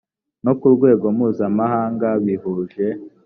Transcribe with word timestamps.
no 0.43 0.53
ku 0.59 0.65
rwego 0.75 1.05
mpuzamahanga 1.15 2.07
bihuje 2.23 2.87